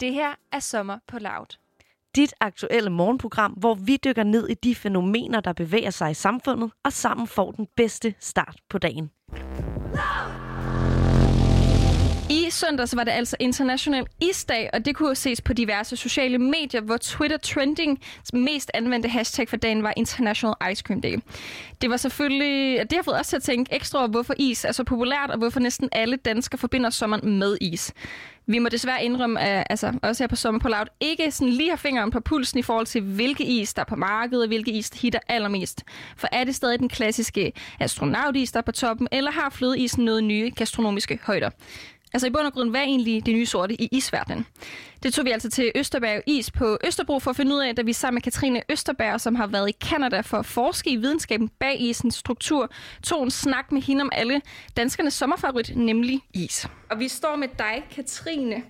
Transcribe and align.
Det 0.00 0.14
her 0.14 0.34
er 0.52 0.60
Sommer 0.60 0.98
på 1.08 1.18
Loud. 1.18 1.56
Dit 2.16 2.34
aktuelle 2.40 2.90
morgenprogram, 2.90 3.52
hvor 3.52 3.74
vi 3.74 3.98
dykker 4.04 4.22
ned 4.22 4.48
i 4.48 4.54
de 4.54 4.74
fænomener, 4.74 5.40
der 5.40 5.52
bevæger 5.52 5.90
sig 5.90 6.10
i 6.10 6.14
samfundet, 6.14 6.70
og 6.84 6.92
sammen 6.92 7.26
får 7.26 7.52
den 7.52 7.66
bedste 7.76 8.14
start 8.20 8.56
på 8.70 8.78
dagen. 8.78 9.10
I 12.30 12.50
søndags 12.50 12.96
var 12.96 13.04
det 13.04 13.12
altså 13.12 13.36
International 13.40 14.06
Isdag, 14.20 14.70
og 14.72 14.84
det 14.84 14.96
kunne 14.96 15.14
ses 15.14 15.40
på 15.40 15.52
diverse 15.52 15.96
sociale 15.96 16.38
medier, 16.38 16.80
hvor 16.80 16.96
Twitter 16.96 17.36
Trending 17.36 18.00
mest 18.32 18.70
anvendte 18.74 19.08
hashtag 19.08 19.48
for 19.48 19.56
dagen 19.56 19.82
var 19.82 19.92
International 19.96 20.54
Ice 20.72 20.82
Cream 20.86 21.00
Day. 21.00 21.16
Det 21.80 21.90
var 21.90 21.96
selvfølgelig, 21.96 22.90
det 22.90 22.92
har 22.92 23.02
fået 23.02 23.20
os 23.20 23.28
til 23.28 23.36
at 23.36 23.42
tænke 23.42 23.74
ekstra 23.74 23.98
over, 23.98 24.08
hvorfor 24.08 24.34
is 24.38 24.64
er 24.64 24.72
så 24.72 24.84
populært, 24.84 25.30
og 25.30 25.38
hvorfor 25.38 25.60
næsten 25.60 25.88
alle 25.92 26.16
danskere 26.16 26.58
forbinder 26.58 26.90
sommeren 26.90 27.38
med 27.38 27.56
is. 27.60 27.92
Vi 28.48 28.58
må 28.58 28.68
desværre 28.68 29.04
indrømme, 29.04 29.40
at 29.40 29.66
altså, 29.70 29.92
også 30.02 30.22
her 30.22 30.28
på 30.28 30.36
Sommer 30.36 30.60
på 30.60 30.68
Loud, 30.68 30.86
ikke 31.00 31.30
sådan 31.30 31.52
lige 31.52 31.70
har 31.70 31.76
fingeren 31.76 32.10
på 32.10 32.20
pulsen 32.20 32.58
i 32.58 32.62
forhold 32.62 32.86
til, 32.86 33.02
hvilke 33.02 33.44
is, 33.44 33.74
der 33.74 33.82
er 33.82 33.86
på 33.86 33.96
markedet, 33.96 34.42
og 34.42 34.48
hvilke 34.48 34.70
is, 34.70 34.90
der 34.90 34.98
hitter 35.00 35.18
allermest. 35.28 35.84
For 36.16 36.28
er 36.32 36.44
det 36.44 36.54
stadig 36.54 36.78
den 36.78 36.88
klassiske 36.88 37.52
astronautis, 37.80 38.52
der 38.52 38.58
er 38.58 38.62
på 38.62 38.72
toppen, 38.72 39.08
eller 39.12 39.30
har 39.30 39.50
flødeisen 39.50 40.04
noget 40.04 40.24
nye 40.24 40.52
gastronomiske 40.56 41.18
højder? 41.22 41.50
Altså 42.16 42.26
i 42.26 42.30
bund 42.30 42.46
og 42.46 42.52
grund, 42.52 42.70
hvad 42.70 42.80
er 42.80 42.84
egentlig 42.84 43.26
det 43.26 43.34
nye 43.34 43.46
sorte 43.46 43.82
i 43.82 43.88
isverdenen? 43.92 44.46
Det 45.02 45.14
tog 45.14 45.24
vi 45.24 45.30
altså 45.30 45.50
til 45.50 45.72
Østerberg 45.74 46.22
Is 46.26 46.50
på 46.50 46.78
Østerbro 46.84 47.18
for 47.18 47.30
at 47.30 47.36
finde 47.36 47.54
ud 47.54 47.60
af, 47.60 47.76
da 47.76 47.82
vi 47.82 47.92
sammen 47.92 48.16
med 48.16 48.22
Katrine 48.22 48.62
Østerberg, 48.68 49.20
som 49.20 49.34
har 49.34 49.46
været 49.46 49.68
i 49.68 49.72
Kanada 49.72 50.20
for 50.20 50.36
at 50.36 50.46
forske 50.46 50.90
i 50.90 50.96
videnskaben 50.96 51.48
bag 51.48 51.80
isens 51.80 52.14
struktur, 52.14 52.70
tog 53.02 53.22
en 53.22 53.30
snak 53.30 53.72
med 53.72 53.82
hende 53.82 54.02
om 54.02 54.10
alle 54.12 54.40
danskernes 54.76 55.14
sommerfavorit, 55.14 55.76
nemlig 55.76 56.20
is. 56.34 56.68
Og 56.90 56.98
vi 56.98 57.08
står 57.08 57.36
med 57.36 57.48
dig, 57.58 57.84
Katrine. 57.94 58.62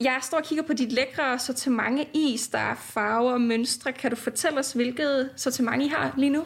Jeg 0.00 0.18
står 0.22 0.38
og 0.38 0.44
kigger 0.44 0.64
på 0.64 0.72
dit 0.72 0.92
lækre 0.92 1.38
sortiment 1.38 2.00
is, 2.14 2.48
der 2.48 2.58
er 2.58 2.74
farver 2.74 3.32
og 3.32 3.40
mønstre. 3.40 3.92
Kan 3.92 4.10
du 4.10 4.16
fortælle 4.16 4.58
os, 4.58 4.72
hvilket 4.72 5.30
sortiment 5.36 5.82
I 5.82 5.88
har 5.88 6.14
lige 6.16 6.30
nu? 6.30 6.44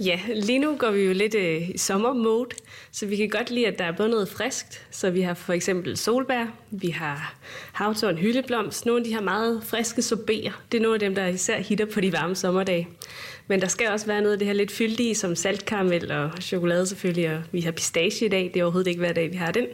Ja, 0.00 0.20
lige 0.34 0.58
nu 0.58 0.76
går 0.76 0.90
vi 0.90 1.00
jo 1.00 1.12
lidt 1.12 1.34
øh, 1.34 1.70
i 1.70 1.78
sommermode, 1.78 2.48
så 2.92 3.06
vi 3.06 3.16
kan 3.16 3.28
godt 3.28 3.50
lide, 3.50 3.66
at 3.66 3.78
der 3.78 3.84
er 3.84 3.92
både 3.92 4.08
noget 4.08 4.28
friskt. 4.28 4.86
Så 4.90 5.10
vi 5.10 5.20
har 5.20 5.34
for 5.34 5.52
eksempel 5.52 5.96
solbær, 5.96 6.46
vi 6.80 6.88
har 6.88 7.34
havtorn, 7.72 8.16
hyldeblomst, 8.16 8.86
nogle 8.86 9.00
af 9.00 9.04
de 9.04 9.14
her 9.14 9.22
meget 9.22 9.62
friske 9.64 10.00
sorbéer. 10.00 10.52
Det 10.72 10.78
er 10.78 10.82
nogle 10.82 10.94
af 10.94 11.00
dem, 11.00 11.14
der 11.14 11.26
især 11.26 11.58
hitter 11.58 11.86
på 11.86 12.00
de 12.00 12.12
varme 12.12 12.34
sommerdage. 12.34 12.88
Men 13.48 13.60
der 13.60 13.66
skal 13.66 13.88
også 13.88 14.06
være 14.06 14.20
noget 14.20 14.32
af 14.32 14.38
det 14.38 14.46
her 14.46 14.54
lidt 14.54 14.70
fyldige, 14.70 15.14
som 15.14 15.36
saltkaramel 15.36 16.12
og 16.12 16.30
chokolade 16.40 16.86
selvfølgelig, 16.86 17.30
og 17.36 17.42
vi 17.52 17.60
har 17.60 17.72
pistache 17.72 18.26
i 18.26 18.28
dag. 18.28 18.50
Det 18.54 18.60
er 18.60 18.64
overhovedet 18.64 18.88
ikke 18.88 19.00
hver 19.00 19.12
dag, 19.12 19.32
vi 19.32 19.36
har 19.36 19.52
den. 19.52 19.66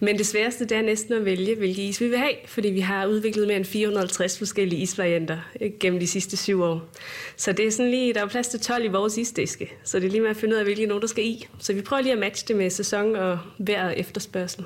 Men 0.00 0.18
det 0.18 0.26
sværeste, 0.26 0.64
det 0.64 0.76
er 0.76 0.82
næsten 0.82 1.14
at 1.14 1.24
vælge, 1.24 1.54
hvilke 1.54 1.82
is 1.82 2.00
vi 2.00 2.08
vil 2.08 2.18
have, 2.18 2.34
fordi 2.46 2.68
vi 2.68 2.80
har 2.80 3.06
udviklet 3.06 3.46
mere 3.46 3.56
end 3.56 3.64
450 3.64 4.38
forskellige 4.38 4.82
isvarianter 4.82 5.38
øh, 5.60 5.70
gennem 5.80 6.00
de 6.00 6.06
sidste 6.06 6.36
syv 6.36 6.62
år. 6.62 6.90
Så 7.36 7.52
det 7.52 7.66
er 7.66 7.70
sådan 7.70 7.90
lige, 7.90 8.14
der 8.14 8.22
er 8.22 8.28
plads 8.28 8.48
til 8.48 8.60
12 8.60 8.84
i 8.84 8.88
vores 8.88 9.18
isdiske, 9.18 9.72
så 9.84 10.00
det 10.00 10.06
er 10.06 10.10
lige 10.10 10.20
med 10.20 10.30
at 10.30 10.36
finde 10.36 10.54
ud 10.54 10.58
af, 10.58 10.64
hvilke 10.64 10.86
nogen, 10.86 11.00
der 11.00 11.08
skal 11.08 11.24
i. 11.24 11.46
Så 11.58 11.72
vi 11.72 11.80
prøver 11.80 12.02
lige 12.02 12.12
at 12.12 12.18
matche 12.18 12.48
det 12.48 12.56
med 12.56 12.70
sæson 12.70 13.16
og 13.16 13.38
vejr 13.58 13.86
og 13.86 13.98
efterspørgsel. 13.98 14.64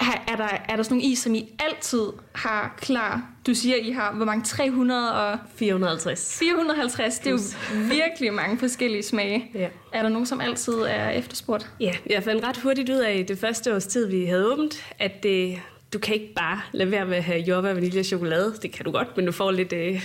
Er 0.00 0.36
der, 0.36 0.48
er 0.68 0.76
der 0.76 0.82
sådan 0.82 0.96
nogle 0.96 1.12
is, 1.12 1.18
som 1.18 1.34
I 1.34 1.54
altid 1.58 2.02
har 2.34 2.74
klar? 2.80 3.22
Du 3.46 3.54
siger, 3.54 3.76
I 3.76 3.90
har 3.90 4.12
hvor 4.12 4.24
mange? 4.24 4.44
300 4.44 5.14
og... 5.14 5.38
450. 5.56 6.38
450, 6.38 7.18
det 7.18 7.26
er 7.26 7.30
jo 7.30 7.38
virkelig 7.96 8.32
mange 8.32 8.58
forskellige 8.58 9.02
smage. 9.02 9.50
Ja. 9.54 9.68
Er 9.92 10.02
der 10.02 10.08
nogen, 10.08 10.26
som 10.26 10.40
altid 10.40 10.74
er 10.74 11.10
efterspurgt? 11.10 11.70
Ja, 11.80 11.92
jeg 12.10 12.22
fandt 12.22 12.44
ret 12.44 12.56
hurtigt 12.56 12.90
ud 12.90 12.98
af 12.98 13.26
det 13.26 13.38
første 13.38 13.74
års 13.74 13.86
tid, 13.86 14.06
vi 14.06 14.24
havde 14.24 14.52
åbent, 14.52 14.84
at 14.98 15.22
det, 15.22 15.58
du 15.92 15.98
kan 15.98 16.14
ikke 16.14 16.34
bare 16.34 16.60
lade 16.72 16.90
være 16.90 17.06
med 17.06 17.16
at 17.16 17.24
have 17.24 17.40
jordbær, 17.40 17.72
vanilje 17.72 18.00
og 18.00 18.04
chokolade. 18.04 18.54
Det 18.62 18.72
kan 18.72 18.84
du 18.84 18.90
godt, 18.90 19.16
men 19.16 19.26
du 19.26 19.32
får 19.32 19.50
lidt 19.50 19.72
øh, 19.72 20.02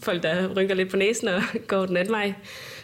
folk, 0.00 0.22
der 0.22 0.48
rynker 0.48 0.74
lidt 0.74 0.90
på 0.90 0.96
næsen 0.96 1.28
og 1.28 1.42
går 1.68 1.86
den 1.86 1.96
anden 1.96 2.12
vej. 2.12 2.34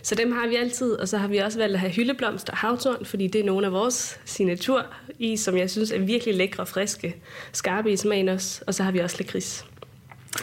Så 0.03 0.15
dem 0.15 0.33
har 0.33 0.47
vi 0.47 0.57
altid, 0.57 0.93
og 0.93 1.09
så 1.09 1.19
har 1.19 1.29
vi 1.29 1.39
også 1.39 1.59
valgt 1.59 1.75
at 1.75 1.81
have 1.81 1.93
hyldeblomst 1.93 2.49
og 2.49 2.57
havtorn, 2.57 3.05
fordi 3.05 3.27
det 3.27 3.41
er 3.41 3.45
nogle 3.45 3.67
af 3.67 3.73
vores 3.73 4.21
signatur 4.25 4.87
i, 5.19 5.37
som 5.37 5.57
jeg 5.57 5.71
synes 5.71 5.91
er 5.91 5.99
virkelig 5.99 6.35
lækre 6.35 6.63
og 6.63 6.69
friske, 6.69 7.17
skarpe 7.53 7.93
i 7.93 7.97
smagen 7.97 8.29
også. 8.29 8.65
Og 8.67 8.75
så 8.75 8.83
har 8.83 8.91
vi 8.91 8.99
også 8.99 9.17
lakrids. 9.19 9.67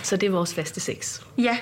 Så 0.03 0.18
det 0.18 0.28
er 0.28 0.31
vores 0.31 0.53
faste 0.53 0.80
seks. 0.80 1.24
Ja. 1.38 1.58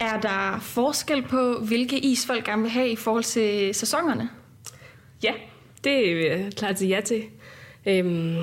Er 0.00 0.20
der 0.20 0.58
forskel 0.62 1.22
på, 1.22 1.58
hvilke 1.58 1.98
is 1.98 2.26
folk 2.26 2.44
gerne 2.44 2.62
vil 2.62 2.70
have 2.70 2.88
i 2.88 2.96
forhold 2.96 3.24
til 3.24 3.74
sæsonerne? 3.74 4.30
Ja, 5.22 5.32
det 5.84 6.10
er 6.10 6.36
jeg 6.36 6.52
klar 6.56 6.72
til 6.72 6.88
ja 6.88 7.00
til. 7.00 7.22
Øhm, 7.86 8.36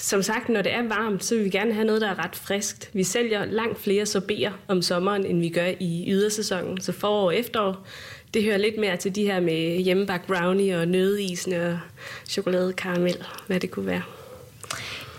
som 0.00 0.22
sagt, 0.22 0.48
når 0.48 0.62
det 0.62 0.72
er 0.72 0.82
varmt, 0.82 1.24
så 1.24 1.34
vil 1.34 1.44
vi 1.44 1.50
gerne 1.50 1.72
have 1.72 1.84
noget, 1.84 2.00
der 2.00 2.08
er 2.08 2.24
ret 2.24 2.36
friskt. 2.36 2.90
Vi 2.92 3.04
sælger 3.04 3.44
langt 3.44 3.80
flere 3.80 4.06
sorbeer 4.06 4.52
om 4.68 4.82
sommeren, 4.82 5.26
end 5.26 5.40
vi 5.40 5.48
gør 5.48 5.70
i 5.80 6.04
ydersæsonen. 6.08 6.80
Så 6.80 6.92
forår 6.92 7.26
og 7.26 7.36
efterår, 7.36 7.86
det 8.34 8.44
hører 8.44 8.58
lidt 8.58 8.78
mere 8.78 8.96
til 8.96 9.14
de 9.14 9.22
her 9.22 9.40
med 9.40 9.76
hjemmebagt 9.76 10.26
brownie 10.26 10.78
og 10.78 10.88
nødeisen 10.88 11.52
og 11.52 11.78
chokolade, 12.28 12.72
karamel, 12.72 13.16
hvad 13.46 13.60
det 13.60 13.70
kunne 13.70 13.86
være. 13.86 14.02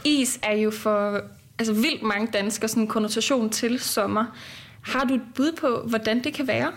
Is 0.03 0.39
er 0.43 0.55
jo 0.55 0.71
for 0.71 1.21
altså 1.59 1.73
vildt 1.73 2.03
mange 2.03 2.27
danskere 2.33 2.67
sådan 2.67 2.83
en 2.83 2.87
konnotation 2.87 3.49
til 3.49 3.79
sommer. 3.79 4.25
Har 4.81 5.03
du 5.05 5.13
et 5.13 5.21
bud 5.35 5.51
på, 5.51 5.81
hvordan 5.87 6.23
det 6.23 6.33
kan 6.33 6.47
være? 6.47 6.71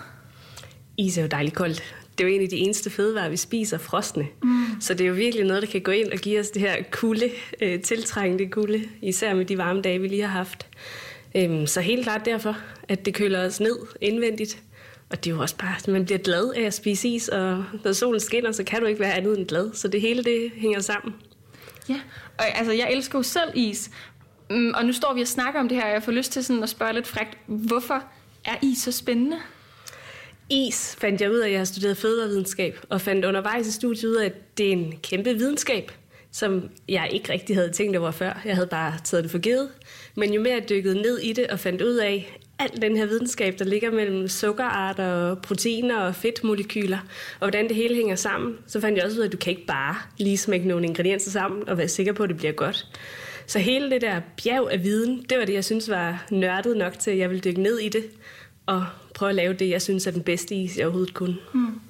Is 0.97 1.19
er 1.19 1.22
jo 1.22 1.28
dejligt 1.28 1.56
koldt. 1.56 2.03
Det 2.19 2.25
er 2.25 2.28
jo 2.28 2.34
en 2.34 2.42
af 2.42 2.48
de 2.48 2.56
eneste 2.56 2.91
fødevarer, 2.91 3.28
vi 3.28 3.36
spiser 3.36 3.78
frostne. 3.78 4.26
Mm. 4.42 4.64
Så 4.80 4.94
det 4.94 5.04
er 5.04 5.08
jo 5.08 5.14
virkelig 5.14 5.47
noget, 5.47 5.62
der 5.62 5.69
kan 5.69 5.80
gå 5.80 5.91
ind 5.91 6.12
og 6.12 6.19
give 6.19 6.41
os 6.41 6.50
det 6.50 6.62
her 6.62 6.76
kulde, 6.91 7.30
øh, 7.62 7.80
tiltrængende 7.80 8.48
kulde, 8.48 8.88
især 9.02 9.34
med 9.34 9.44
de 9.44 9.58
varme 9.58 9.82
dage, 9.82 10.00
vi 10.00 10.08
lige 10.08 10.22
har 10.22 10.38
haft. 10.38 10.66
Øhm, 11.34 11.66
så 11.66 11.80
helt 11.80 12.03
klart 12.03 12.24
derfor, 12.24 12.56
at 12.88 13.06
det 13.06 13.14
køler 13.14 13.47
os 13.47 13.60
ned 13.60 13.76
indvendigt. 14.00 14.62
Og 15.10 15.24
det 15.24 15.30
er 15.30 15.34
jo 15.34 15.41
også 15.41 15.56
bare, 15.56 15.74
at 15.78 15.88
man 15.88 16.04
bliver 16.04 16.19
glad 16.19 16.53
af 16.56 16.62
at 16.62 16.74
spise 16.74 17.08
is, 17.08 17.28
og 17.28 17.64
når 17.84 17.92
solen 17.92 18.20
skinner, 18.20 18.53
så 18.53 18.64
kan 18.64 18.80
du 18.80 18.86
ikke 18.86 19.00
være 19.00 19.14
andet 19.14 19.38
end 19.38 19.47
glad. 19.47 19.70
Så 19.74 19.88
det 19.88 20.00
hele, 20.00 20.24
det 20.24 20.53
hænger 20.56 20.80
sammen. 20.80 21.14
Ja, 21.88 22.00
og 22.38 22.58
altså, 22.58 22.72
jeg 22.72 22.92
elsker 22.92 23.19
jo 23.19 23.22
selv 23.22 23.50
is. 23.54 23.91
Mm, 24.50 24.72
og 24.74 24.84
nu 24.84 24.92
står 24.92 25.14
vi 25.14 25.20
og 25.20 25.28
snakker 25.28 25.60
om 25.60 25.69
det 25.69 25.76
her, 25.76 25.84
og 25.84 25.92
jeg 25.92 26.03
får 26.03 26.12
lyst 26.12 26.32
til 26.32 26.44
sådan 26.44 26.62
at 26.62 26.69
spørge 26.69 26.92
lidt 26.92 27.06
frækt, 27.06 27.38
hvorfor 27.47 28.04
er 28.44 28.56
is 28.62 28.78
så 28.78 28.92
spændende? 28.92 29.36
Is 30.50 30.97
fandt 30.99 31.21
jeg 31.21 31.31
ud 31.31 31.38
af, 31.38 31.47
at 31.47 31.53
jeg 31.53 31.60
har 31.60 31.65
studeret 31.65 31.97
fødevarevidenskab, 31.97 32.78
og 32.88 33.00
fandt 33.00 33.25
undervejs 33.25 33.66
i 33.66 33.72
studiet 33.72 34.10
ud 34.10 34.16
af, 34.16 34.27
at 34.27 34.59
det 34.59 34.69
er 34.69 34.72
en 34.72 34.94
kæmpe 35.03 35.34
videnskab, 35.34 35.93
som 36.32 36.71
jeg 36.88 37.09
ikke 37.12 37.32
rigtig 37.32 37.56
havde 37.56 37.71
tænkt 37.71 37.97
over 37.97 38.10
før. 38.10 38.41
Jeg 38.44 38.54
havde 38.54 38.66
bare 38.66 38.94
taget 39.04 39.25
det 39.25 39.31
for 39.31 39.38
givet. 39.38 39.69
Men 40.15 40.34
jo 40.34 40.41
mere 40.41 40.54
jeg 40.54 40.69
dykkede 40.69 41.03
ned 41.03 41.19
i 41.19 41.33
det 41.33 41.47
og 41.47 41.59
fandt 41.59 41.83
ud 41.83 41.97
af 41.97 42.38
al 42.59 42.83
den 42.83 42.97
her 42.97 43.06
videnskab, 43.06 43.59
der 43.59 43.65
ligger 43.65 43.91
mellem 43.91 44.28
sukkerarter 44.28 45.12
og 45.12 45.43
proteiner 45.43 46.00
og 46.00 46.15
fedtmolekyler, 46.15 46.99
og 47.41 47.49
hvordan 47.49 47.69
det 47.69 47.77
hele 47.77 47.94
hænger 47.94 48.16
sammen, 48.16 48.56
så 48.66 48.81
fandt 48.81 48.97
jeg 48.97 49.04
også 49.04 49.16
ud 49.16 49.22
af, 49.22 49.27
at 49.27 49.33
du 49.33 49.37
kan 49.37 49.50
ikke 49.50 49.66
bare 49.66 49.97
lige 50.19 50.38
smække 50.38 50.69
nogle 50.69 50.87
ingredienser 50.87 51.31
sammen 51.31 51.69
og 51.69 51.78
være 51.78 51.88
sikker 51.88 52.12
på, 52.12 52.22
at 52.22 52.28
det 52.28 52.37
bliver 52.37 52.53
godt. 52.53 52.87
Så 53.47 53.59
hele 53.59 53.91
det 53.91 54.00
der 54.00 54.21
bjerg 54.43 54.71
af 54.71 54.83
viden, 54.83 55.27
det 55.31 55.38
var 55.38 55.44
det, 55.44 55.54
jeg 55.54 55.65
synes 55.65 55.91
var 55.91 56.27
nørdet 56.31 56.77
nok 56.77 56.99
til, 56.99 57.10
at 57.10 57.19
jeg 57.19 57.31
ville 57.31 57.41
dykke 57.41 57.62
ned 57.62 57.78
i 57.78 57.88
det 57.88 58.04
og 58.66 58.86
prøve 59.14 59.28
at 59.28 59.34
lave 59.34 59.52
det, 59.52 59.70
jeg 59.70 59.82
synes 59.82 60.06
er 60.06 60.10
den 60.10 60.22
bedste 60.22 60.54
is, 60.54 60.76
jeg 60.76 60.86
overhovedet 60.86 61.14
kunne. 61.14 61.36
Mm. 61.54 61.80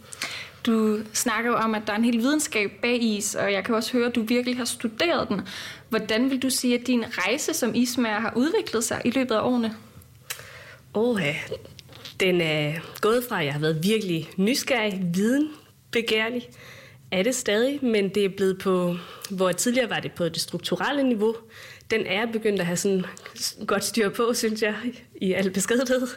Du 0.66 0.98
snakker 1.12 1.50
jo 1.50 1.56
om, 1.56 1.74
at 1.74 1.82
der 1.86 1.92
er 1.92 1.96
en 1.96 2.04
hel 2.04 2.18
videnskab 2.18 2.70
bag 2.82 3.02
is, 3.02 3.34
og 3.34 3.52
jeg 3.52 3.64
kan 3.64 3.74
også 3.74 3.92
høre, 3.92 4.06
at 4.06 4.14
du 4.14 4.22
virkelig 4.22 4.56
har 4.56 4.64
studeret 4.64 5.28
den. 5.28 5.40
Hvordan 5.88 6.30
vil 6.30 6.42
du 6.42 6.50
sige, 6.50 6.78
at 6.80 6.86
din 6.86 7.04
rejse 7.10 7.54
som 7.54 7.74
ismager 7.74 8.20
har 8.20 8.32
udviklet 8.36 8.84
sig 8.84 9.02
i 9.04 9.10
løbet 9.10 9.34
af 9.34 9.40
årene? 9.40 9.76
Åh, 10.94 11.20
den 12.20 12.40
er 12.40 12.72
gået 13.00 13.24
fra, 13.28 13.40
at 13.40 13.46
jeg 13.46 13.52
har 13.52 13.60
været 13.60 13.80
virkelig 13.82 14.30
nysgerrig, 14.36 15.02
viden, 15.14 15.48
begærlig, 15.90 16.48
er 17.10 17.22
det 17.22 17.34
stadig, 17.34 17.84
men 17.84 18.08
det 18.08 18.24
er 18.24 18.28
blevet 18.28 18.58
på, 18.58 18.96
hvor 19.30 19.52
tidligere 19.52 19.90
var 19.90 20.00
det 20.00 20.12
på 20.12 20.28
det 20.28 20.40
strukturelle 20.40 21.02
niveau. 21.02 21.36
Den 21.90 22.06
er 22.06 22.26
begyndt 22.26 22.60
at 22.60 22.66
have 22.66 22.76
sådan 22.76 23.04
godt 23.66 23.84
styr 23.84 24.08
på, 24.08 24.34
synes 24.34 24.62
jeg, 24.62 24.74
i 25.20 25.32
al 25.32 25.50
beskedenhed. 25.50 26.08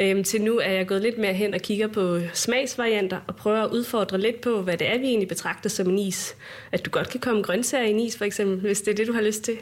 Øhm, 0.00 0.24
til 0.24 0.42
nu 0.42 0.58
er 0.58 0.70
jeg 0.70 0.86
gået 0.86 1.02
lidt 1.02 1.18
mere 1.18 1.32
hen 1.32 1.54
og 1.54 1.60
kigger 1.60 1.86
på 1.86 2.18
smagsvarianter 2.32 3.20
og 3.26 3.36
prøver 3.36 3.62
at 3.62 3.70
udfordre 3.70 4.20
lidt 4.20 4.40
på, 4.40 4.62
hvad 4.62 4.76
det 4.76 4.88
er, 4.88 4.98
vi 4.98 5.06
egentlig 5.06 5.28
betragter 5.28 5.70
som 5.70 5.90
en 5.90 5.98
is. 5.98 6.36
At 6.72 6.84
du 6.84 6.90
godt 6.90 7.08
kan 7.08 7.20
komme 7.20 7.42
grøntsager 7.42 7.84
i 7.84 7.90
en 7.90 8.00
is, 8.00 8.18
for 8.18 8.24
eksempel, 8.24 8.60
hvis 8.60 8.80
det 8.80 8.90
er 8.90 8.96
det, 8.96 9.06
du 9.06 9.12
har 9.12 9.22
lyst 9.22 9.42
til. 9.42 9.58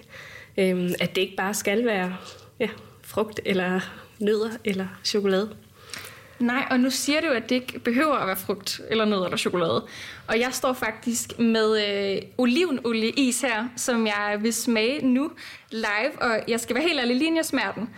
Øhm, 0.58 0.94
at 1.00 1.16
det 1.16 1.22
ikke 1.22 1.36
bare 1.36 1.54
skal 1.54 1.84
være 1.84 2.16
ja, 2.60 2.68
frugt 3.02 3.40
eller 3.44 3.80
nødder 4.18 4.50
eller 4.64 4.86
chokolade. 5.04 5.50
Nej, 6.38 6.66
og 6.70 6.80
nu 6.80 6.90
siger 6.90 7.20
du, 7.20 7.26
at 7.26 7.42
det 7.48 7.54
ikke 7.54 7.78
behøver 7.78 8.14
at 8.14 8.26
være 8.26 8.36
frugt 8.36 8.80
eller 8.90 9.04
nødder 9.04 9.24
eller 9.24 9.36
chokolade. 9.36 9.86
Og 10.28 10.40
jeg 10.40 10.48
står 10.52 10.72
faktisk 10.72 11.38
med 11.38 11.88
øh, 11.88 12.22
olivenolieis 12.38 13.40
her, 13.40 13.68
som 13.76 14.06
jeg 14.06 14.38
vil 14.40 14.52
smage 14.52 15.06
nu 15.06 15.30
live. 15.70 16.22
Og 16.22 16.40
jeg 16.48 16.60
skal 16.60 16.76
være 16.76 16.84
helt 16.84 17.00
ærlig, 17.00 17.16
lige 17.16 17.36
jeg 17.36 17.44
smager 17.44 17.72
den. 17.72 17.90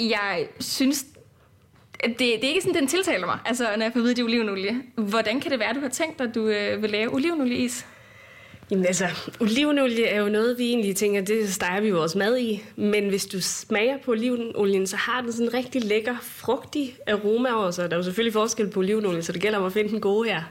Jeg 0.00 0.46
synes, 0.60 1.04
det, 2.02 2.18
det 2.18 2.44
er 2.44 2.48
ikke 2.48 2.60
sådan, 2.60 2.80
den 2.80 2.88
tiltaler 2.88 3.26
mig, 3.26 3.38
altså, 3.44 3.64
når 3.76 3.82
jeg 3.82 3.92
får 3.92 4.00
vide, 4.00 4.14
det 4.14 4.18
er 4.18 4.24
olivenolie. 4.24 4.82
Hvordan 4.94 5.40
kan 5.40 5.50
det 5.50 5.58
være, 5.58 5.74
du 5.74 5.80
har 5.80 5.88
tænkt 5.88 6.18
dig, 6.18 6.28
at 6.28 6.34
du 6.34 6.48
øh, 6.48 6.82
vil 6.82 6.90
lave 6.90 7.14
olivenolieis? 7.14 7.86
Jamen 8.70 8.86
altså, 8.86 9.06
olivenolie 9.40 10.06
er 10.06 10.20
jo 10.20 10.28
noget, 10.28 10.58
vi 10.58 10.68
egentlig 10.68 10.96
tænker, 10.96 11.20
det 11.20 11.54
steger 11.54 11.80
vi 11.80 11.90
vores 11.90 12.14
mad 12.14 12.38
i. 12.38 12.64
Men 12.76 13.08
hvis 13.08 13.26
du 13.26 13.40
smager 13.40 13.98
på 14.04 14.10
olivenolien, 14.10 14.86
så 14.86 14.96
har 14.96 15.20
den 15.20 15.32
sådan 15.32 15.46
en 15.46 15.54
rigtig 15.54 15.84
lækker, 15.84 16.16
frugtig 16.22 16.96
aroma 17.06 17.52
over 17.52 17.70
sig. 17.70 17.90
Der 17.90 17.96
er 17.96 17.98
jo 17.98 18.04
selvfølgelig 18.04 18.32
forskel 18.32 18.70
på 18.70 18.80
olivenolie, 18.80 19.22
så 19.22 19.32
det 19.32 19.42
gælder 19.42 19.58
om 19.58 19.64
at 19.64 19.72
finde 19.72 19.90
den 19.90 20.00
gode 20.00 20.28
her. 20.28 20.42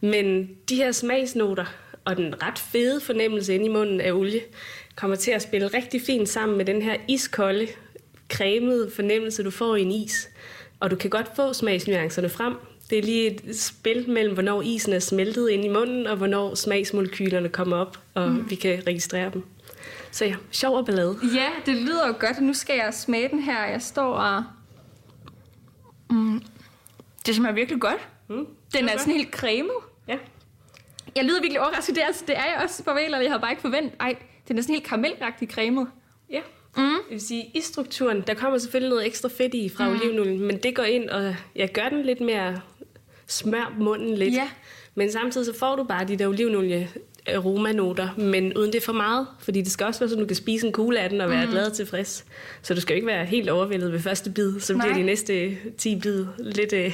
Men 0.00 0.50
de 0.68 0.76
her 0.76 0.92
smagsnoter 0.92 1.64
og 2.04 2.16
den 2.16 2.42
ret 2.42 2.58
fede 2.58 3.00
fornemmelse 3.00 3.54
inde 3.54 3.66
i 3.66 3.68
munden 3.68 4.00
af 4.00 4.12
olie, 4.12 4.40
kommer 4.96 5.16
til 5.16 5.30
at 5.30 5.42
spille 5.42 5.66
rigtig 5.66 6.02
fint 6.02 6.28
sammen 6.28 6.56
med 6.56 6.64
den 6.64 6.82
her 6.82 6.96
iskolde, 7.08 7.66
cremede 8.32 8.90
fornemmelse, 8.90 9.42
du 9.42 9.50
får 9.50 9.76
i 9.76 9.82
en 9.82 9.90
is. 9.90 10.28
Og 10.80 10.90
du 10.90 10.96
kan 10.96 11.10
godt 11.10 11.36
få 11.36 11.52
smagsnuancerne 11.52 12.28
frem. 12.28 12.54
Det 12.90 12.98
er 12.98 13.02
lige 13.02 13.26
et 13.26 13.58
spil 13.58 14.10
mellem, 14.10 14.34
hvornår 14.34 14.62
isen 14.62 14.92
er 14.92 14.98
smeltet 14.98 15.50
ind 15.50 15.64
i 15.64 15.68
munden, 15.68 16.06
og 16.06 16.16
hvornår 16.16 16.54
smagsmolekylerne 16.54 17.48
kommer 17.48 17.76
op, 17.76 17.98
og 18.14 18.30
mm. 18.30 18.50
vi 18.50 18.54
kan 18.54 18.82
registrere 18.86 19.30
dem. 19.30 19.44
Så 20.10 20.24
ja, 20.24 20.34
sjov 20.50 20.76
og 20.76 20.86
ballade. 20.86 21.18
Ja, 21.34 21.48
det 21.66 21.76
lyder 21.76 22.06
jo 22.06 22.14
godt. 22.18 22.40
Nu 22.40 22.54
skal 22.54 22.76
jeg 22.76 22.94
smage 22.94 23.28
den 23.28 23.42
her. 23.42 23.66
Jeg 23.66 23.82
står 23.82 24.14
og... 24.14 24.44
Mm. 26.10 26.42
Det 27.26 27.34
smager 27.34 27.54
virkelig 27.54 27.80
godt. 27.80 28.08
Mm. 28.28 28.46
Den 28.74 28.88
er 28.88 28.98
sådan 28.98 29.12
helt 29.12 29.30
cremet. 29.30 29.76
Ja. 30.08 30.18
Jeg 31.16 31.24
lyder 31.24 31.40
virkelig 31.40 31.60
overrasket. 31.60 31.94
Det 31.94 32.02
er, 32.02 32.06
altså, 32.06 32.24
det 32.26 32.36
er 32.36 32.44
jeg 32.44 32.60
også 32.64 32.84
forveler. 32.84 33.18
Jeg 33.18 33.30
havde 33.30 33.40
bare 33.40 33.50
ikke 33.50 33.62
forventet. 33.62 33.92
Ej, 34.00 34.16
den 34.48 34.58
er 34.58 34.62
sådan 34.62 34.74
helt 34.74 34.86
karamelagtig 34.86 35.48
cremet. 35.48 35.88
Ja. 36.30 36.40
Mm. 36.78 36.84
Det 36.84 37.10
vil 37.10 37.20
sige, 37.20 37.50
i 37.54 37.60
strukturen, 37.60 38.24
der 38.26 38.34
kommer 38.34 38.58
selvfølgelig 38.58 38.90
noget 38.90 39.06
ekstra 39.06 39.28
fedt 39.28 39.54
i 39.54 39.68
fra 39.68 39.88
mm. 39.88 39.94
olivenolien, 39.94 40.40
men 40.40 40.56
det 40.56 40.76
går 40.76 40.82
ind 40.82 41.08
og 41.08 41.34
jeg 41.56 41.72
gør 41.72 41.88
den 41.88 42.02
lidt 42.02 42.20
mere 42.20 42.60
smør 43.26 43.74
munden 43.78 44.14
lidt. 44.14 44.34
Ja. 44.34 44.48
Men 44.94 45.12
samtidig 45.12 45.46
så 45.46 45.58
får 45.58 45.76
du 45.76 45.84
bare 45.84 46.04
de 46.08 46.16
der 46.16 46.26
olivenolie 46.26 46.88
aromanoter, 47.34 48.08
men 48.16 48.56
uden 48.56 48.72
det 48.72 48.78
er 48.78 48.84
for 48.84 48.92
meget, 48.92 49.26
fordi 49.40 49.62
det 49.62 49.72
skal 49.72 49.86
også 49.86 50.00
være 50.00 50.08
sådan, 50.08 50.22
du 50.22 50.26
kan 50.26 50.36
spise 50.36 50.66
en 50.66 50.72
kugle 50.72 51.00
af 51.00 51.10
den 51.10 51.20
og 51.20 51.30
være 51.30 51.44
mm. 51.44 51.50
glad 51.50 51.66
og 51.66 51.72
tilfreds. 51.72 52.24
Så 52.62 52.74
du 52.74 52.80
skal 52.80 52.94
jo 52.94 52.96
ikke 52.96 53.06
være 53.06 53.24
helt 53.24 53.50
overvældet 53.50 53.92
ved 53.92 54.00
første 54.00 54.30
bid, 54.30 54.60
så 54.60 54.74
bliver 54.74 54.86
Nej. 54.86 54.98
de 54.98 55.02
næste 55.02 55.58
10 55.78 55.96
bid 56.00 56.26
lidt 56.38 56.72
uh, 56.72 56.92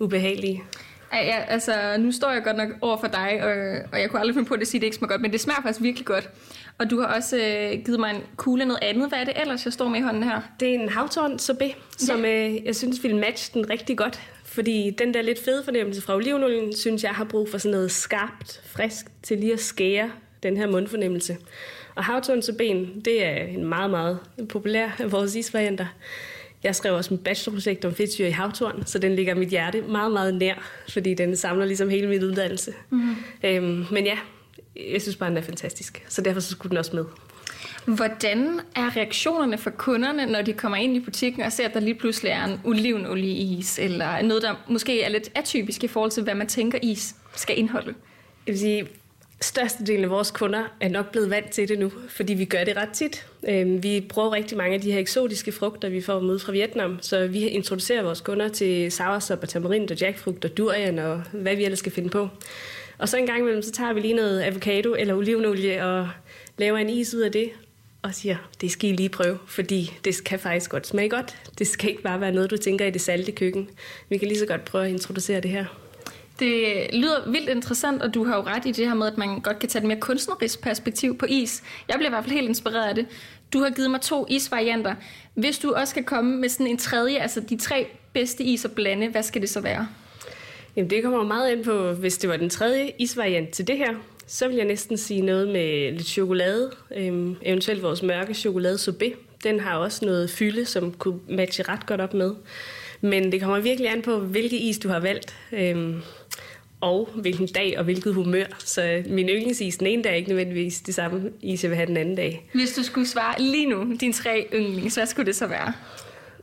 ubehagelige. 0.00 0.62
Ja, 1.12 1.24
ja, 1.24 1.44
altså, 1.48 1.72
nu 1.98 2.12
står 2.12 2.32
jeg 2.32 2.44
godt 2.44 2.56
nok 2.56 2.68
over 2.80 2.96
for 2.96 3.06
dig, 3.06 3.40
og, 3.42 3.82
og 3.92 4.00
jeg 4.00 4.10
kunne 4.10 4.20
aldrig 4.20 4.34
finde 4.34 4.48
på 4.48 4.54
at 4.54 4.66
sige, 4.66 4.78
at 4.78 4.80
det 4.80 4.86
ikke 4.86 4.96
smager 4.96 5.10
godt, 5.10 5.20
men 5.20 5.32
det 5.32 5.40
smager 5.40 5.62
faktisk 5.62 5.82
virkelig 5.82 6.06
godt. 6.06 6.30
Og 6.78 6.90
du 6.90 7.00
har 7.00 7.06
også 7.06 7.36
øh, 7.36 7.84
givet 7.84 8.00
mig 8.00 8.10
en 8.10 8.22
kugle 8.36 8.62
af 8.62 8.66
noget 8.68 8.82
andet. 8.82 9.08
Hvad 9.08 9.18
er 9.18 9.24
det 9.24 9.40
ellers, 9.40 9.64
jeg 9.64 9.72
står 9.72 9.88
med 9.88 9.98
i 9.98 10.02
hånden 10.02 10.22
her? 10.22 10.40
Det 10.60 10.68
er 10.68 10.74
en 10.74 10.88
havtorn 10.88 11.38
sorbet, 11.38 11.74
som 11.96 12.24
øh, 12.24 12.64
jeg 12.64 12.76
synes 12.76 13.02
vil 13.02 13.16
matche 13.16 13.54
den 13.54 13.70
rigtig 13.70 13.98
godt. 13.98 14.20
Fordi 14.44 14.90
den 14.98 15.14
der 15.14 15.22
lidt 15.22 15.44
fede 15.44 15.64
fornemmelse 15.64 16.02
fra 16.02 16.14
olivenolien, 16.14 16.76
synes 16.76 17.04
jeg 17.04 17.10
har 17.10 17.24
brug 17.24 17.48
for 17.50 17.58
sådan 17.58 17.70
noget 17.70 17.90
skarpt, 17.90 18.62
frisk 18.64 19.06
til 19.22 19.38
lige 19.38 19.52
at 19.52 19.60
skære 19.60 20.10
den 20.42 20.56
her 20.56 20.66
mundfornemmelse. 20.66 21.36
Og 21.94 22.04
havtorn 22.04 22.42
sorbeten, 22.42 23.00
det 23.04 23.26
er 23.26 23.36
en 23.36 23.64
meget, 23.64 23.90
meget 23.90 24.18
populær 24.48 24.88
af 24.98 25.12
vores 25.12 25.34
isvarianter. 25.34 25.86
Jeg 26.64 26.76
skrev 26.76 26.94
også 26.94 27.14
et 27.14 27.20
bachelorprojekt 27.20 27.84
om 27.84 27.94
fedtsyre 27.94 28.28
i 28.28 28.30
havtorn, 28.30 28.82
så 28.86 28.98
den 28.98 29.16
ligger 29.16 29.34
mit 29.34 29.48
hjerte 29.48 29.82
meget, 29.82 30.12
meget 30.12 30.34
nær, 30.34 30.54
fordi 30.88 31.14
den 31.14 31.36
samler 31.36 31.64
ligesom 31.64 31.88
hele 31.88 32.08
min 32.08 32.24
uddannelse. 32.24 32.72
Mm. 32.90 33.16
Øhm, 33.44 33.86
men 33.90 34.04
ja, 34.04 34.18
jeg 34.92 35.02
synes 35.02 35.16
bare, 35.16 35.30
den 35.30 35.36
er 35.36 35.42
fantastisk, 35.42 36.04
så 36.08 36.22
derfor 36.22 36.40
så 36.40 36.50
skulle 36.50 36.70
den 36.70 36.78
også 36.78 36.96
med. 36.96 37.04
Hvordan 37.84 38.60
er 38.76 38.96
reaktionerne 38.96 39.58
fra 39.58 39.70
kunderne, 39.70 40.26
når 40.26 40.42
de 40.42 40.52
kommer 40.52 40.76
ind 40.76 40.96
i 40.96 41.00
butikken 41.00 41.42
og 41.42 41.52
ser, 41.52 41.68
at 41.68 41.74
der 41.74 41.80
lige 41.80 41.94
pludselig 41.94 42.30
er 42.30 42.44
en 42.44 42.60
olivenolieis, 42.64 43.78
eller 43.78 44.22
noget, 44.22 44.42
der 44.42 44.54
måske 44.68 45.02
er 45.02 45.08
lidt 45.08 45.30
atypisk 45.34 45.84
i 45.84 45.88
forhold 45.88 46.10
til, 46.10 46.22
hvad 46.22 46.34
man 46.34 46.46
tænker 46.46 46.78
is 46.82 47.14
skal 47.36 47.58
indeholde? 47.58 47.94
Jeg 48.46 48.52
vil 48.52 48.58
sige, 48.58 48.88
størstedelen 49.40 50.04
af 50.04 50.10
vores 50.10 50.30
kunder 50.30 50.64
er 50.80 50.88
nok 50.88 51.12
blevet 51.12 51.30
vant 51.30 51.50
til 51.50 51.68
det 51.68 51.78
nu, 51.78 51.92
fordi 52.08 52.34
vi 52.34 52.44
gør 52.44 52.64
det 52.64 52.76
ret 52.76 52.88
tit. 52.92 53.26
Øhm, 53.48 53.82
vi 53.82 54.06
bruger 54.08 54.32
rigtig 54.32 54.58
mange 54.58 54.74
af 54.74 54.80
de 54.80 54.92
her 54.92 54.98
eksotiske 54.98 55.52
frugter, 55.52 55.88
vi 55.88 56.00
får 56.00 56.20
med 56.20 56.38
fra 56.38 56.52
Vietnam, 56.52 56.98
så 57.02 57.26
vi 57.26 57.48
introducerer 57.48 58.02
vores 58.02 58.20
kunder 58.20 58.48
til 58.48 58.92
soursop 58.92 59.42
og 59.42 59.48
tamarind 59.48 59.90
og 59.90 59.96
jackfrugt 59.96 60.44
og 60.44 60.56
durian 60.56 60.98
og 60.98 61.22
hvad 61.32 61.56
vi 61.56 61.64
ellers 61.64 61.78
skal 61.78 61.92
finde 61.92 62.08
på. 62.08 62.28
Og 62.98 63.08
så 63.08 63.16
en 63.16 63.26
gang 63.26 63.38
imellem, 63.38 63.62
så 63.62 63.72
tager 63.72 63.92
vi 63.92 64.00
lige 64.00 64.14
noget 64.14 64.42
avocado 64.42 64.94
eller 64.94 65.14
olivenolie 65.14 65.84
og 65.84 66.08
laver 66.58 66.78
en 66.78 66.90
is 66.90 67.14
ud 67.14 67.20
af 67.20 67.32
det, 67.32 67.50
og 68.02 68.14
siger, 68.14 68.36
det 68.60 68.70
skal 68.70 68.90
I 68.90 68.92
lige 68.92 69.08
prøve, 69.08 69.38
fordi 69.46 69.92
det 70.04 70.24
kan 70.24 70.38
faktisk 70.38 70.70
godt 70.70 70.86
smage 70.86 71.08
godt. 71.08 71.36
Det 71.58 71.66
skal 71.66 71.90
ikke 71.90 72.02
bare 72.02 72.20
være 72.20 72.32
noget, 72.32 72.50
du 72.50 72.56
tænker 72.56 72.86
i 72.86 72.90
det 72.90 73.00
salte 73.00 73.32
køkken. 73.32 73.70
Vi 74.08 74.18
kan 74.18 74.28
lige 74.28 74.38
så 74.38 74.46
godt 74.46 74.64
prøve 74.64 74.84
at 74.84 74.90
introducere 74.90 75.40
det 75.40 75.50
her. 75.50 75.83
Det 76.38 76.86
lyder 76.92 77.30
vildt 77.30 77.48
interessant, 77.48 78.02
og 78.02 78.14
du 78.14 78.24
har 78.24 78.36
jo 78.36 78.42
ret 78.42 78.66
i 78.66 78.72
det 78.72 78.86
her 78.86 78.94
med, 78.94 79.06
at 79.06 79.18
man 79.18 79.40
godt 79.40 79.58
kan 79.58 79.68
tage 79.68 79.82
et 79.82 79.88
mere 79.88 80.00
kunstnerisk 80.00 80.62
perspektiv 80.62 81.18
på 81.18 81.26
is. 81.28 81.62
Jeg 81.88 81.96
bliver 81.96 82.08
i 82.08 82.12
hvert 82.12 82.24
fald 82.24 82.34
helt 82.34 82.48
inspireret 82.48 82.88
af 82.88 82.94
det. 82.94 83.06
Du 83.52 83.60
har 83.60 83.70
givet 83.70 83.90
mig 83.90 84.00
to 84.00 84.26
isvarianter. 84.28 84.94
Hvis 85.34 85.58
du 85.58 85.72
også 85.72 85.90
skal 85.90 86.04
komme 86.04 86.36
med 86.36 86.48
sådan 86.48 86.66
en 86.66 86.78
tredje, 86.78 87.18
altså 87.18 87.40
de 87.40 87.56
tre 87.56 87.86
bedste 88.12 88.44
is 88.44 88.64
at 88.64 88.72
blande, 88.72 89.08
hvad 89.08 89.22
skal 89.22 89.42
det 89.42 89.50
så 89.50 89.60
være? 89.60 89.88
Jamen, 90.76 90.90
det 90.90 91.02
kommer 91.02 91.24
meget 91.24 91.52
ind 91.52 91.64
på, 91.64 91.92
hvis 91.92 92.18
det 92.18 92.30
var 92.30 92.36
den 92.36 92.50
tredje 92.50 92.92
isvariant 92.98 93.50
til 93.50 93.66
det 93.66 93.78
her, 93.78 93.94
så 94.26 94.48
vil 94.48 94.56
jeg 94.56 94.66
næsten 94.66 94.96
sige 94.96 95.20
noget 95.20 95.48
med 95.48 95.92
lidt 95.92 96.06
chokolade, 96.06 96.70
øhm, 96.96 97.36
eventuelt 97.42 97.82
vores 97.82 98.02
mørke 98.02 98.34
chokolade 98.34 98.78
sorbet. 98.78 99.12
Den 99.44 99.60
har 99.60 99.76
også 99.76 100.04
noget 100.04 100.30
fylde, 100.30 100.64
som 100.64 100.92
kunne 100.92 101.20
matche 101.28 101.64
ret 101.68 101.86
godt 101.86 102.00
op 102.00 102.14
med. 102.14 102.34
Men 103.00 103.32
det 103.32 103.40
kommer 103.40 103.60
virkelig 103.60 103.90
an 103.90 104.02
på, 104.02 104.18
hvilke 104.18 104.58
is 104.58 104.78
du 104.78 104.88
har 104.88 105.00
valgt, 105.00 105.36
øhm, 105.52 106.02
og 106.84 107.08
hvilken 107.14 107.46
dag 107.46 107.78
og 107.78 107.84
hvilket 107.84 108.14
humør. 108.14 108.46
Så 108.58 109.02
min 109.06 109.28
yndlingsis 109.28 109.76
den 109.76 109.86
ene 109.86 110.02
dag 110.02 110.12
er 110.12 110.16
ikke 110.16 110.28
nødvendigvis 110.28 110.80
det 110.80 110.94
samme 110.94 111.30
is, 111.42 111.62
jeg 111.62 111.70
vil 111.70 111.76
have 111.76 111.86
den 111.86 111.96
anden 111.96 112.14
dag. 112.14 112.50
Hvis 112.54 112.72
du 112.72 112.82
skulle 112.82 113.08
svare 113.08 113.42
lige 113.42 113.66
nu, 113.66 113.96
din 114.00 114.12
tre 114.12 114.46
yndlings, 114.54 114.94
hvad 114.94 115.06
skulle 115.06 115.26
det 115.26 115.36
så 115.36 115.46
være? 115.46 115.72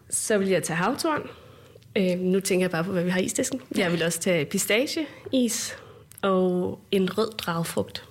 Så 0.10 0.38
vil 0.38 0.48
jeg 0.48 0.64
tage 0.64 0.78
havtorn. 0.78 1.22
Øh, 1.96 2.20
nu 2.20 2.40
tænker 2.40 2.64
jeg 2.64 2.72
bare 2.72 2.84
på, 2.84 2.92
hvad 2.92 3.04
vi 3.04 3.10
har 3.10 3.20
i 3.20 3.24
isdisken. 3.24 3.62
Jeg 3.76 3.92
vil 3.92 4.04
også 4.04 4.20
tage 4.20 4.46
pistacheis 4.46 5.78
og 6.22 6.80
en 6.92 7.18
rød 7.18 7.32
dragfrugt. 7.38 8.04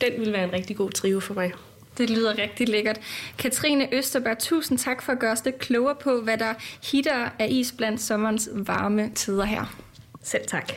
Den 0.00 0.12
vil 0.20 0.32
være 0.32 0.44
en 0.44 0.52
rigtig 0.52 0.76
god 0.76 0.90
trio 0.90 1.20
for 1.20 1.34
mig. 1.34 1.52
Det 1.98 2.10
lyder 2.10 2.38
rigtig 2.38 2.68
lækkert. 2.68 3.00
Katrine 3.38 3.94
Østerberg, 3.94 4.38
tusind 4.38 4.78
tak 4.78 5.02
for 5.02 5.12
at 5.12 5.18
gøre 5.18 5.32
os 5.32 5.44
lidt 5.44 5.58
klogere 5.58 5.94
på, 5.94 6.20
hvad 6.20 6.38
der 6.38 6.54
hitter 6.92 7.28
af 7.38 7.48
is 7.50 7.74
blandt 7.76 8.00
sommerens 8.00 8.48
varme 8.52 9.10
tider 9.14 9.44
her. 9.44 9.76
Selv 10.22 10.46
tak. 10.46 10.72